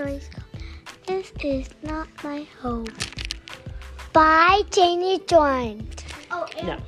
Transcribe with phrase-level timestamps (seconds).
[0.00, 0.62] story's called
[1.06, 2.86] This Is Not My Home
[4.14, 6.06] by Janie Joint.
[6.30, 6.78] Oh, and, No.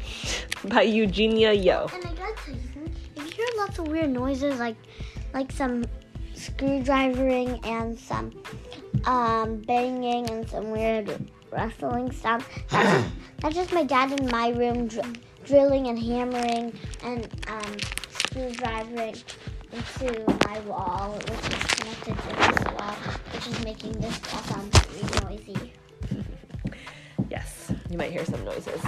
[0.71, 1.91] By Eugenia Yoh.
[1.93, 2.61] and I gotta tell you,
[3.17, 4.77] if you hear lots of weird noises like
[5.35, 5.85] like some
[6.33, 8.33] screwdrivering and some
[9.05, 13.09] um, banging and some weird rustling stuff, that's,
[13.41, 16.73] that's just my dad in my room dr- drilling and hammering
[17.05, 17.77] and um,
[18.09, 19.17] screwdrivering
[19.73, 22.62] into my wall, which is connected to this
[23.33, 24.21] which is making this
[25.23, 25.73] noisy.
[27.31, 28.81] Yes, you might hear some noises.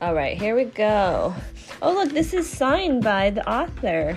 [0.00, 1.34] All right, here we go.
[1.82, 4.16] Oh, look, this is signed by the author.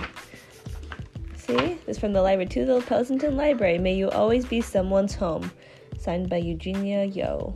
[1.36, 1.56] See?
[1.86, 3.78] This is from the library to the Pleasanton Library.
[3.78, 5.52] May you always be someone's home.
[6.00, 7.54] Signed by Eugenia Yoh.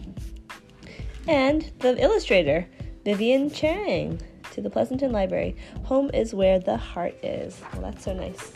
[1.28, 2.68] And the illustrator,
[3.06, 5.56] Vivienne Chang, to the Pleasanton Library.
[5.84, 7.62] Home is where the heart is.
[7.74, 8.52] Well, that's so nice.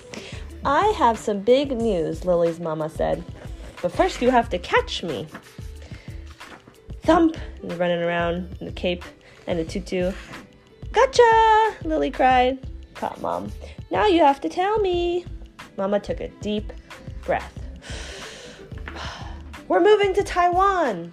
[0.63, 3.23] I have some big news, Lily's mama said.
[3.81, 5.27] But first, you have to catch me
[7.03, 9.03] thump and running around in the cape
[9.47, 10.11] and the tutu.
[10.91, 11.75] Gotcha!
[11.83, 12.59] Lily cried.
[12.93, 13.51] Caught mom.
[13.89, 15.25] Now you have to tell me.
[15.77, 16.71] Mama took a deep
[17.23, 17.57] breath.
[19.67, 21.11] We're moving to Taiwan.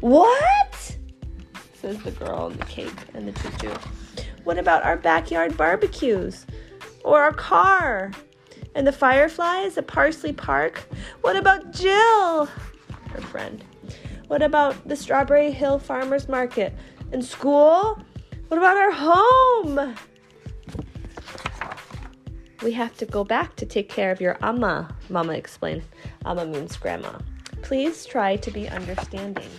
[0.00, 0.96] What?
[1.74, 3.74] Says the girl in the cape and the tutu.
[4.44, 6.44] What about our backyard barbecues?
[7.04, 8.12] Or our car?
[8.78, 10.88] And the fireflies at Parsley Park?
[11.22, 12.46] What about Jill?
[12.46, 13.64] Her friend.
[14.28, 16.72] What about the Strawberry Hill Farmers Market?
[17.10, 18.00] And school?
[18.46, 19.96] What about our home?
[22.62, 25.82] We have to go back to take care of your amma, Mama explained.
[26.24, 27.18] Amma means grandma.
[27.62, 29.50] Please try to be understanding.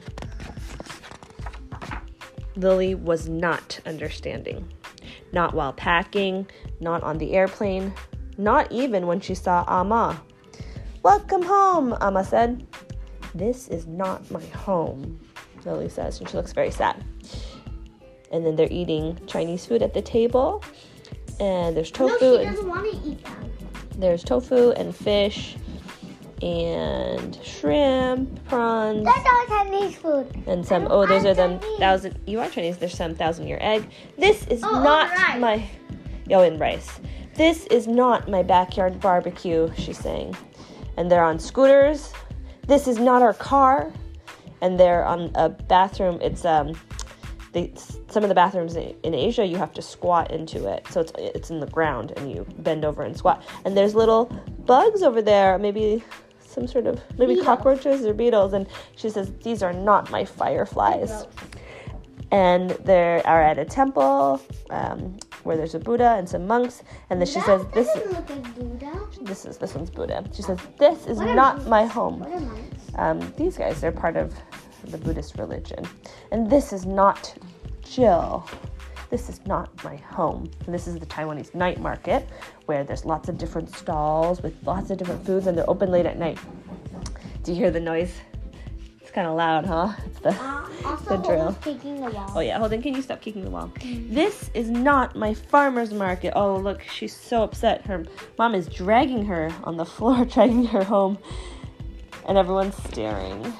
[2.55, 4.71] Lily was not understanding.
[5.33, 6.47] Not while packing,
[6.79, 7.93] not on the airplane,
[8.39, 10.19] not even when she saw Amma.
[11.03, 12.65] Welcome home, Amma said.
[13.35, 15.19] This is not my home,
[15.65, 17.03] Lily says, and she looks very sad.
[18.31, 20.63] And then they're eating Chinese food at the table,
[21.39, 22.13] and there's tofu.
[22.25, 23.51] No, she and doesn't want to eat them.
[23.97, 25.57] there's tofu and fish,
[26.41, 30.43] and shrimp, prawns, That's all Chinese food.
[30.47, 30.83] and some.
[30.83, 31.79] I'm- Oh, those I'm are them Chinese.
[31.79, 32.19] thousand.
[32.25, 32.77] You are Chinese.
[32.77, 33.89] There's some thousand year egg.
[34.17, 35.63] This is Oh, oh, not my.
[36.31, 36.99] Oh, and rice.
[37.39, 39.71] This is not my backyard barbecue.
[39.77, 40.35] She's saying,
[40.97, 42.11] and they're on scooters.
[42.67, 43.93] This is not our car,
[44.59, 46.19] and they're on a bathroom.
[46.21, 46.77] It's um,
[47.53, 47.71] they,
[48.09, 51.49] some of the bathrooms in Asia you have to squat into it, so it's it's
[51.49, 53.41] in the ground, and you bend over and squat.
[53.63, 54.25] And there's little
[54.65, 56.03] bugs over there, maybe
[56.41, 57.45] some sort of maybe Beetles.
[57.45, 58.51] cockroaches or beetles.
[58.51, 58.67] And
[58.97, 61.25] she says these are not my fireflies
[62.31, 65.17] and they are at a temple um,
[65.49, 66.83] where there's a Buddha and some monks.
[67.09, 69.07] And then she that says, "This doesn't look like Buddha.
[69.21, 71.65] this is this one's Buddha." She says, "This is not monks?
[71.65, 72.21] my home."
[72.95, 73.09] Are?
[73.11, 74.33] Um, these guys, they're part of
[74.93, 75.83] the Buddhist religion,
[76.31, 77.33] and this is not
[77.81, 78.47] Jill.
[79.09, 80.51] This is not my home.
[80.65, 82.29] And this is the Taiwanese night market
[82.67, 86.05] where there's lots of different stalls with lots of different foods, and they're open late
[86.05, 86.37] at night.
[87.41, 88.13] Do you hear the noise?
[89.01, 89.93] It's kind of loud, huh?
[90.05, 91.51] It's the Uh, also, The drill.
[91.63, 92.31] the wall.
[92.35, 92.81] Oh yeah, hold on.
[92.81, 93.71] Can you stop kicking the wall?
[93.79, 94.13] Mm.
[94.13, 96.33] This is not my farmer's market.
[96.35, 97.85] Oh look, she's so upset.
[97.85, 98.05] Her
[98.37, 101.17] mom is dragging her on the floor, dragging her home,
[102.27, 103.53] and everyone's staring.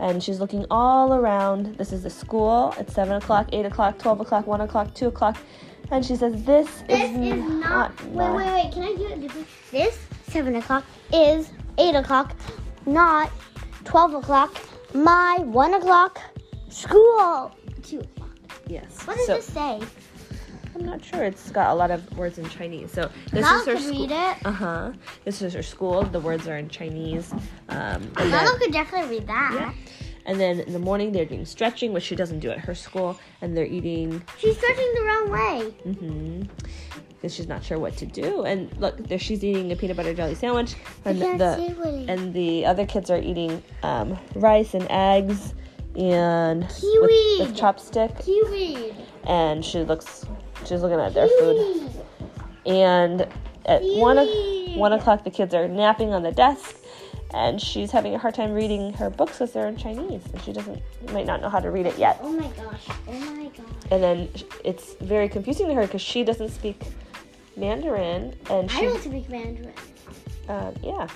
[0.00, 1.76] And she's looking all around.
[1.76, 2.74] This is the school.
[2.78, 5.36] It's seven o'clock, eight o'clock, twelve o'clock, one o'clock, two o'clock,
[5.92, 7.92] and she says, "This, This is, is not.
[8.06, 8.72] Wait, wait, wait.
[8.72, 9.46] Can I do it different?
[9.70, 9.98] This
[10.28, 12.34] seven o'clock is eight o'clock,
[12.84, 13.30] not
[13.84, 14.60] twelve o'clock.
[14.94, 16.20] My one o'clock
[16.68, 17.54] school.
[17.82, 18.30] Two o'clock.
[18.66, 19.06] Yes.
[19.06, 19.80] What does so this say?
[20.74, 21.22] I'm not sure.
[21.24, 22.92] It's got a lot of words in Chinese.
[22.92, 24.00] So this is her school.
[24.00, 24.36] read it.
[24.46, 24.92] Uh huh.
[25.24, 26.02] This is her school.
[26.02, 27.32] The words are in Chinese.
[27.68, 29.50] Um, and could definitely read that.
[29.54, 29.72] Yeah.
[30.24, 33.18] And then in the morning they're doing stretching, which she doesn't do at her school,
[33.40, 35.74] and they're eating She's stretching the wrong way.
[35.84, 36.42] mm-hmm,
[37.22, 38.42] because she's not sure what to do.
[38.42, 40.74] And look, there she's eating a peanut butter jelly sandwich,
[41.04, 45.54] and the and the other kids are eating um, rice and eggs
[45.96, 47.36] and with, Kiwi.
[47.38, 48.24] with chopstick.
[48.24, 48.92] Kiwi.
[49.24, 50.26] And she looks,
[50.66, 51.90] she's looking at their food.
[52.66, 53.20] And
[53.66, 54.76] at one o- Kiwi.
[54.76, 56.76] one o'clock, the kids are napping on the desk,
[57.32, 60.52] and she's having a hard time reading her books because they're in Chinese, and she
[60.52, 60.82] doesn't
[61.12, 62.18] might not know how to read it yet.
[62.20, 62.86] Oh my gosh.
[63.06, 63.66] Oh my gosh.
[63.92, 64.28] And then
[64.64, 66.82] it's very confusing to her because she doesn't speak
[67.56, 68.76] Mandarin, and she.
[68.76, 69.72] I she, don't speak Mandarin.
[70.48, 71.08] uh, yeah,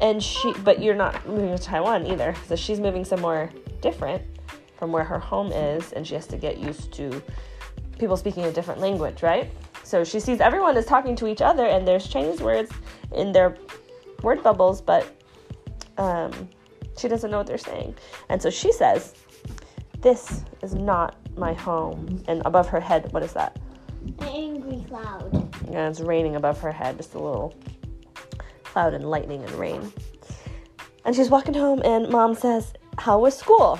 [0.00, 4.22] and she, but you're not moving to Taiwan either, so she's moving somewhere different
[4.78, 7.22] from where her home is, and she has to get used to
[7.98, 9.50] people speaking a different language, right?
[9.82, 12.70] So she sees everyone is talking to each other, and there's Chinese words
[13.12, 13.56] in their
[14.22, 15.22] word bubbles, but
[15.98, 16.48] um,
[16.98, 17.94] she doesn't know what they're saying.
[18.28, 19.14] And so she says,
[20.00, 22.22] This is not my home.
[22.28, 23.58] And above her head, what is that?
[24.06, 25.56] An angry cloud.
[25.70, 27.54] Yeah, it's raining above her head, just a little
[28.64, 29.92] cloud and lightning and rain.
[31.04, 33.78] And she's walking home, and mom says, How was school?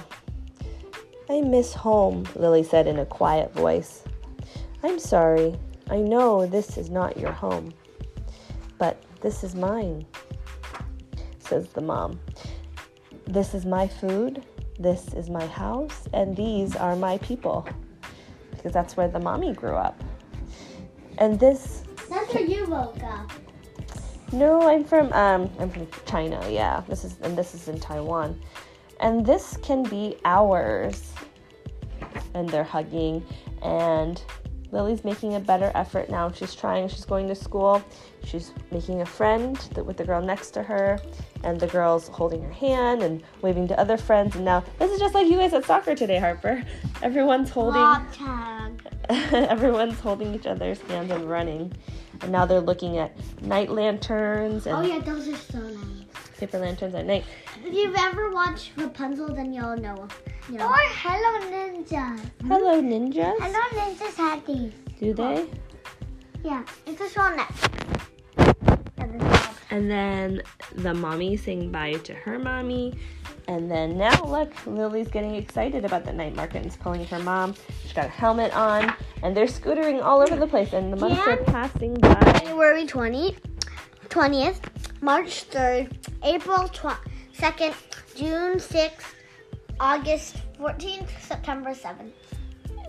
[1.28, 4.05] I miss home, Lily said in a quiet voice.
[4.82, 5.56] I'm sorry.
[5.90, 7.73] I know this is not your home,
[8.78, 10.05] but this is mine,
[11.38, 12.19] says the mom.
[13.26, 14.44] This is my food,
[14.78, 17.69] this is my house, and these are my people.
[18.50, 20.00] Because that's where the mommy grew up.
[21.18, 23.30] And this That's where you woke up.
[24.32, 26.82] no, I'm from um I'm from China, yeah.
[26.88, 28.40] This is and this is in Taiwan.
[29.00, 31.12] And this can be hours.
[32.34, 33.24] And they're hugging
[33.62, 34.22] and
[34.72, 36.30] Lily's making a better effort now.
[36.32, 37.82] She's trying, she's going to school.
[38.24, 40.98] She's making a friend that- with the girl next to her
[41.44, 44.98] and the girl's holding her hand and waving to other friends and now this is
[44.98, 46.62] just like you guys at soccer today, Harper.
[47.02, 47.80] Everyone's holding.
[49.50, 51.72] everyone's holding each other's hands and running.
[52.22, 56.06] And now they're looking at night lanterns and Oh yeah, those are so nice.
[56.38, 57.24] paper lanterns at night.
[57.64, 60.08] If you've ever watched Rapunzel, then you'll know.
[60.50, 60.66] You know.
[60.68, 62.18] Or Hello Ninja.
[62.46, 63.34] Hello, ninjas.
[63.40, 64.72] Hello Ninjas had these.
[65.00, 65.46] Do they?
[66.44, 67.82] Yeah, it's a show Netflix.
[69.70, 70.42] And then
[70.76, 72.94] the mommy saying bye to her mommy.
[73.48, 77.19] And then now look, Lily's getting excited about the night market and is pulling her
[77.20, 77.54] mom.
[77.82, 81.20] She's got a helmet on, and they're scootering all over the place, and the months
[81.26, 82.14] are passing by.
[82.40, 83.37] January 20,
[84.08, 84.60] 20th,
[85.00, 85.93] March 3rd,
[86.25, 86.98] April tw-
[87.37, 87.75] 2nd,
[88.16, 89.14] June 6th,
[89.78, 92.10] August 14th, September 7th.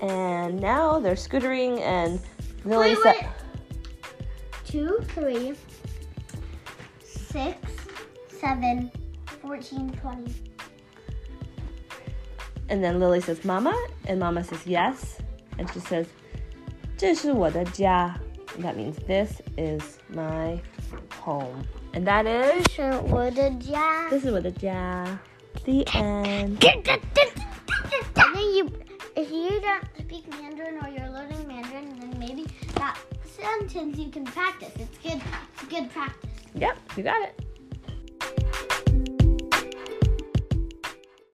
[0.02, 2.20] And now they're scootering, and
[2.66, 3.26] Lily Wait, said, wait.
[4.66, 5.54] Two, three,
[7.04, 7.58] six,
[8.40, 8.92] seven,
[9.42, 10.47] 14, 20.
[12.69, 13.75] And then Lily says, Mama?
[14.07, 15.19] And Mama says, Yes.
[15.59, 16.07] And she says,
[16.97, 18.19] 这是我的家.
[18.57, 20.61] And that means this is my
[21.21, 21.65] home.
[21.93, 24.09] And that is, 是我的家。
[24.11, 25.19] this is 我的家.
[25.65, 26.59] The end.
[28.15, 28.71] And then you,
[29.17, 34.25] if you don't speak Mandarin or you're learning Mandarin, then maybe that sentence you can
[34.25, 34.73] practice.
[34.77, 35.21] It's good.
[35.55, 36.31] It's good practice.
[36.55, 37.46] Yep, you got it.